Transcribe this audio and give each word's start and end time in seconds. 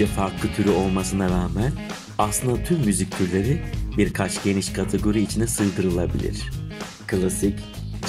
yüzlerce 0.00 0.06
farklı 0.06 0.48
türü 0.56 0.70
olmasına 0.70 1.30
rağmen 1.30 1.72
aslında 2.18 2.64
tüm 2.64 2.78
müzik 2.78 3.18
türleri 3.18 3.62
birkaç 3.98 4.44
geniş 4.44 4.72
kategori 4.72 5.22
içine 5.22 5.46
sığdırılabilir. 5.46 6.50
Klasik, 7.06 7.58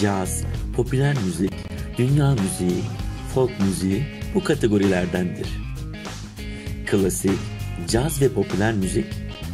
caz, 0.00 0.42
popüler 0.76 1.16
müzik, 1.26 1.52
dünya 1.98 2.30
müziği, 2.30 2.82
folk 3.34 3.50
müziği 3.60 4.02
bu 4.34 4.44
kategorilerdendir. 4.44 5.48
Klasik, 6.86 7.38
caz 7.88 8.22
ve 8.22 8.28
popüler 8.28 8.74
müzik 8.74 9.06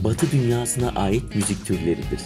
Batı 0.04 0.32
dünyasına 0.32 0.90
ait 0.90 1.34
müzik 1.34 1.66
türleridir. 1.66 2.20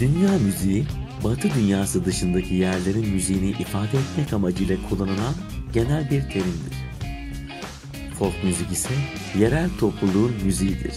Dünya 0.00 0.38
müziği, 0.44 0.84
Batı 1.24 1.48
dünyası 1.54 2.04
dışındaki 2.04 2.54
yerlerin 2.54 3.08
müziğini 3.08 3.50
ifade 3.50 3.98
etmek 3.98 4.32
amacıyla 4.32 4.76
kullanılan 4.88 5.34
genel 5.72 6.04
bir 6.04 6.22
terimdir. 6.22 6.87
Folk 8.18 8.44
müzik 8.44 8.72
ise 8.72 8.94
yerel 9.38 9.70
topluluğun 9.80 10.32
müziğidir. 10.44 10.94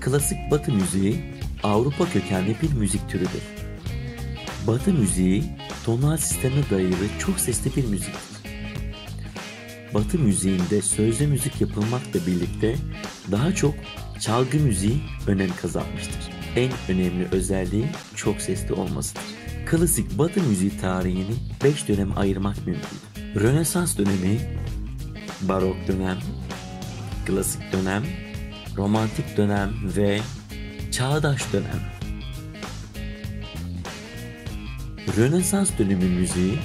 Klasik 0.00 0.50
Batı 0.50 0.72
müziği 0.72 1.20
Avrupa 1.62 2.10
kökenli 2.10 2.56
bir 2.62 2.72
müzik 2.72 3.08
türüdür. 3.08 3.42
Batı 4.66 4.92
müziği 4.92 5.44
tonal 5.84 6.16
sisteme 6.16 6.70
dayalı 6.70 7.18
çok 7.18 7.40
sesli 7.40 7.76
bir 7.76 7.88
müziktir. 7.88 8.36
Batı 9.94 10.18
müziğinde 10.18 10.82
sözlü 10.82 11.26
müzik 11.26 11.60
yapılmakla 11.60 12.26
birlikte 12.26 12.76
daha 13.30 13.54
çok 13.54 13.74
çalgı 14.20 14.58
müziği 14.58 15.00
önem 15.26 15.50
kazanmıştır. 15.62 16.30
En 16.56 16.72
önemli 16.88 17.28
özelliği 17.32 17.86
çok 18.14 18.40
sesli 18.40 18.74
olmasıdır. 18.74 19.22
Klasik 19.66 20.18
Batı 20.18 20.42
müziği 20.42 20.78
tarihini 20.80 21.34
5 21.64 21.88
dönem 21.88 22.18
ayırmak 22.18 22.66
mümkün. 22.66 22.98
Rönesans 23.34 23.98
dönemi, 23.98 24.38
Barok 25.40 25.76
dönem, 25.88 26.18
Klasik 27.26 27.72
dönem, 27.72 28.02
Romantik 28.76 29.36
dönem 29.36 29.70
ve 29.96 30.20
Çağdaş 30.92 31.52
dönem. 31.52 31.80
Rönesans 35.16 35.70
dönemi 35.78 36.04
müziği, 36.04 36.58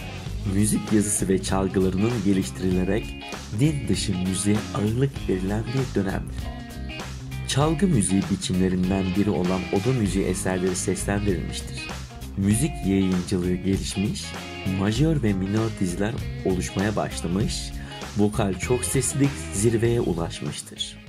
müzik 0.54 0.94
yazısı 0.94 1.30
ve 1.30 1.44
çalgılarının 1.44 2.12
geliştirilerek 2.26 3.06
din 3.60 3.88
dışı 3.88 4.18
müziğe 4.18 4.58
ağırlık 4.76 5.30
verilen 5.30 5.64
bir 5.64 6.02
dönemdir. 6.02 6.44
Çalgı 7.48 7.88
müziği 7.88 8.24
biçimlerinden 8.32 9.06
biri 9.18 9.30
olan 9.30 9.62
oda 9.74 10.00
müziği 10.00 10.26
eserleri 10.26 10.76
seslendirilmiştir. 10.76 11.88
Müzik 12.38 12.72
yayıncılığı 12.86 13.56
gelişmiş, 13.56 14.24
majör 14.80 15.24
ve 15.24 15.34
minör 15.34 15.70
diziler 15.80 16.14
oluşmaya 16.46 16.96
başlamış, 16.96 17.72
vokal 18.18 18.54
çok 18.54 18.86
seslilik 18.86 19.30
zirveye 19.54 20.02
ulaşmıştır. 20.02 21.01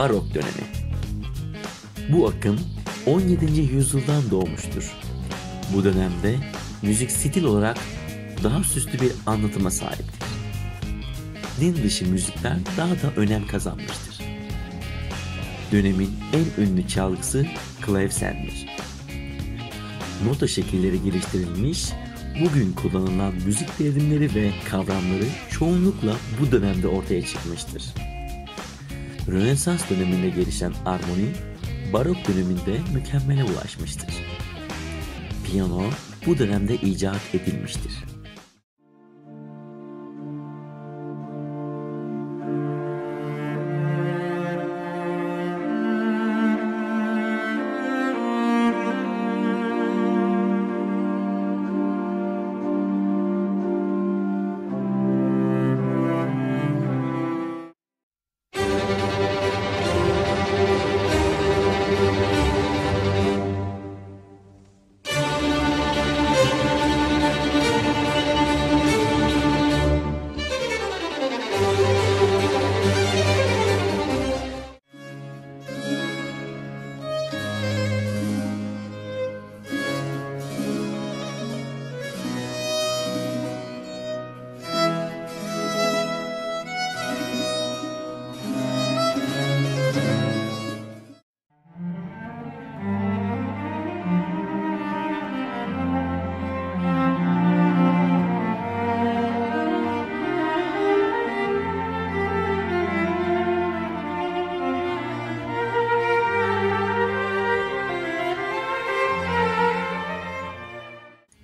Barok 0.00 0.34
dönemi. 0.34 0.66
Bu 2.08 2.28
akım 2.28 2.60
17. 3.06 3.60
yüzyıldan 3.60 4.30
doğmuştur. 4.30 4.92
Bu 5.74 5.84
dönemde 5.84 6.36
müzik 6.82 7.10
stil 7.10 7.44
olarak 7.44 7.78
daha 8.42 8.64
süslü 8.64 9.00
bir 9.00 9.12
anlatıma 9.26 9.70
sahiptir. 9.70 10.26
Din 11.60 11.76
dışı 11.82 12.06
müzikler 12.06 12.56
daha 12.76 12.90
da 12.90 13.12
önem 13.16 13.46
kazanmıştır. 13.46 14.20
Dönemin 15.72 16.10
en 16.32 16.62
ünlü 16.62 16.88
çalgısı 16.88 17.46
klavsendir. 17.80 18.66
Nota 20.24 20.48
şekilleri 20.48 21.02
geliştirilmiş, 21.02 21.88
bugün 22.44 22.72
kullanılan 22.72 23.34
müzik 23.34 23.78
terimleri 23.78 24.34
ve 24.34 24.50
kavramları 24.70 25.26
çoğunlukla 25.50 26.16
bu 26.40 26.52
dönemde 26.52 26.88
ortaya 26.88 27.26
çıkmıştır. 27.26 28.09
Rönesans 29.28 29.90
döneminde 29.90 30.28
gelişen 30.28 30.72
armoni, 30.86 31.32
barok 31.92 32.16
döneminde 32.28 32.80
mükemmele 32.94 33.44
ulaşmıştır. 33.44 34.14
Piyano 35.44 35.82
bu 36.26 36.38
dönemde 36.38 36.74
icat 36.74 37.34
edilmiştir. 37.34 37.92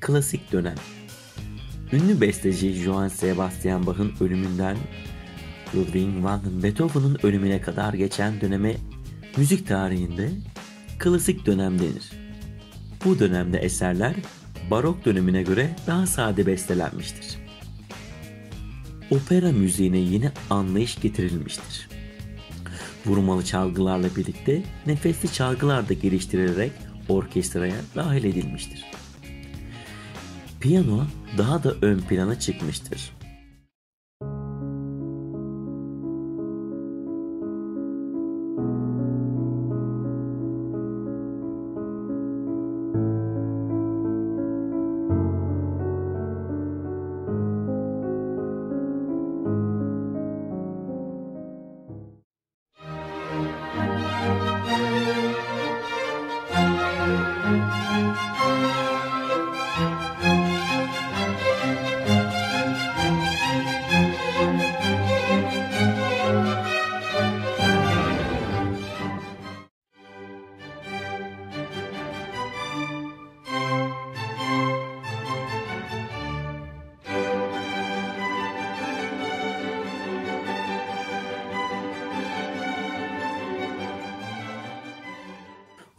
Klasik 0.06 0.52
dönem 0.52 0.74
Ünlü 1.92 2.20
besteci 2.20 2.72
Johann 2.72 3.08
Sebastian 3.08 3.86
Bach'ın 3.86 4.12
ölümünden 4.20 4.76
Ludwig 5.74 6.24
van 6.24 6.62
Beethoven'ın 6.62 7.18
ölümüne 7.22 7.60
kadar 7.60 7.94
geçen 7.94 8.40
döneme 8.40 8.76
müzik 9.36 9.68
tarihinde 9.68 10.30
klasik 10.98 11.46
dönem 11.46 11.78
denir. 11.78 12.10
Bu 13.04 13.18
dönemde 13.18 13.58
eserler 13.58 14.14
barok 14.70 15.04
dönemine 15.04 15.42
göre 15.42 15.76
daha 15.86 16.06
sade 16.06 16.46
bestelenmiştir. 16.46 17.38
Opera 19.10 19.52
müziğine 19.52 19.98
yeni 19.98 20.30
anlayış 20.50 21.00
getirilmiştir. 21.00 21.88
Vurmalı 23.06 23.44
çalgılarla 23.44 24.16
birlikte 24.16 24.62
nefesli 24.86 25.32
çalgılar 25.32 25.88
da 25.88 25.92
geliştirilerek 25.92 26.72
orkestraya 27.08 27.76
dahil 27.94 28.24
edilmiştir. 28.24 28.95
Piyano 30.66 31.06
daha 31.38 31.64
da 31.64 31.72
ön 31.82 31.98
plana 31.98 32.40
çıkmıştır. 32.40 33.10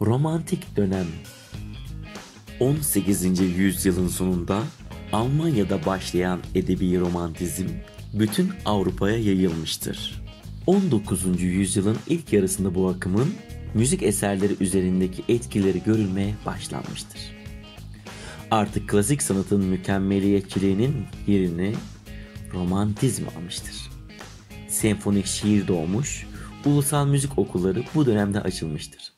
Romantik 0.08 0.76
dönem 0.76 1.06
18. 2.60 3.40
yüzyılın 3.40 4.08
sonunda 4.08 4.62
Almanya'da 5.12 5.86
başlayan 5.86 6.40
edebi 6.54 7.00
romantizm 7.00 7.66
bütün 8.14 8.50
Avrupa'ya 8.64 9.18
yayılmıştır. 9.18 10.22
19. 10.66 11.42
yüzyılın 11.42 11.96
ilk 12.06 12.32
yarısında 12.32 12.74
bu 12.74 12.88
akımın 12.88 13.28
müzik 13.74 14.02
eserleri 14.02 14.52
üzerindeki 14.60 15.24
etkileri 15.28 15.82
görülmeye 15.82 16.34
başlanmıştır. 16.46 17.20
Artık 18.50 18.88
klasik 18.88 19.22
sanatın 19.22 19.64
mükemmeliyetçiliğinin 19.64 20.94
yerini 21.26 21.74
romantizm 22.52 23.24
almıştır. 23.36 23.74
Senfonik 24.68 25.26
şiir 25.26 25.68
doğmuş, 25.68 26.26
ulusal 26.64 27.06
müzik 27.06 27.38
okulları 27.38 27.84
bu 27.94 28.06
dönemde 28.06 28.40
açılmıştır. 28.40 29.17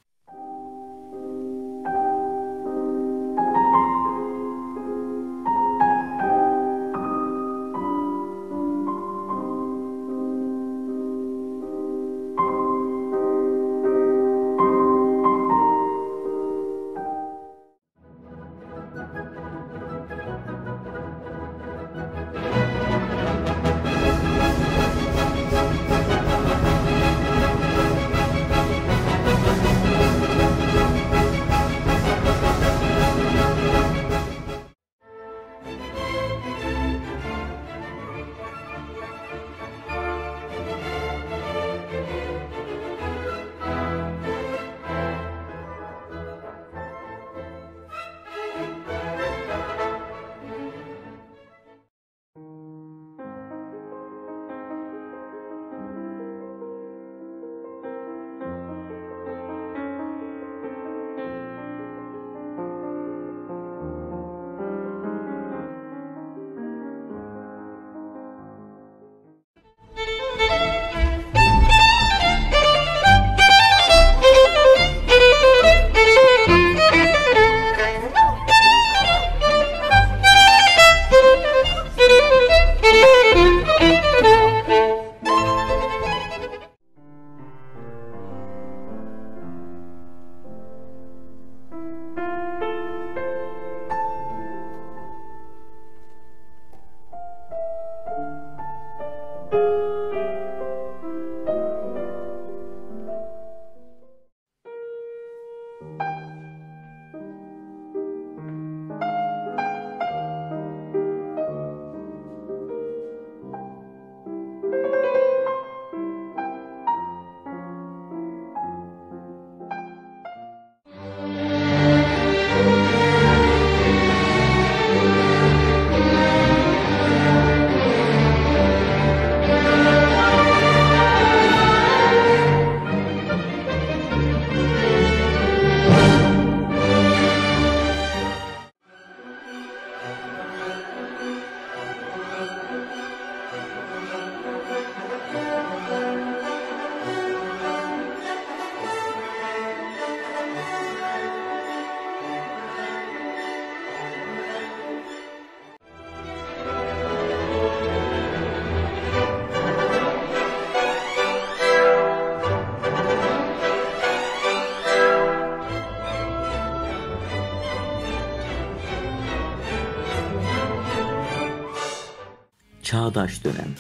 Çağdaş 173.11 173.45
dönem 173.45 173.75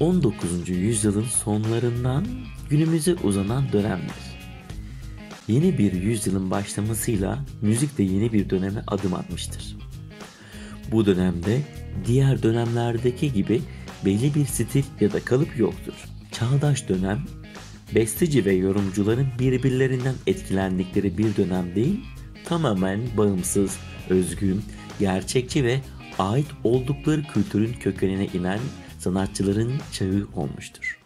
19. 0.00 0.68
yüzyılın 0.68 1.24
sonlarından 1.24 2.26
günümüze 2.70 3.14
uzanan 3.14 3.72
dönemdir. 3.72 4.38
Yeni 5.48 5.78
bir 5.78 5.92
yüzyılın 5.92 6.50
başlamasıyla 6.50 7.38
müzik 7.62 7.98
de 7.98 8.02
yeni 8.02 8.32
bir 8.32 8.50
döneme 8.50 8.82
adım 8.86 9.14
atmıştır. 9.14 9.76
Bu 10.92 11.06
dönemde 11.06 11.60
diğer 12.06 12.42
dönemlerdeki 12.42 13.32
gibi 13.32 13.62
belli 14.04 14.34
bir 14.34 14.46
stil 14.46 14.84
ya 15.00 15.12
da 15.12 15.20
kalıp 15.20 15.58
yoktur. 15.58 15.94
Çağdaş 16.32 16.88
dönem 16.88 17.22
besteci 17.94 18.44
ve 18.44 18.52
yorumcuların 18.52 19.26
birbirlerinden 19.38 20.14
etkilendikleri 20.26 21.18
bir 21.18 21.36
dönem 21.36 21.74
değil, 21.74 22.00
tamamen 22.44 23.00
bağımsız, 23.16 23.76
özgün, 24.10 24.62
gerçekçi 24.98 25.64
ve 25.64 25.80
ait 26.18 26.46
oldukları 26.64 27.22
kültürün 27.22 27.72
kökenine 27.72 28.26
inen 28.26 28.60
sanatçıların 28.98 29.72
çağı 29.92 30.26
olmuştur. 30.34 31.03